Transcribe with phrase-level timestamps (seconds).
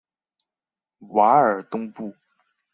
[1.09, 2.15] 瓦尔东布。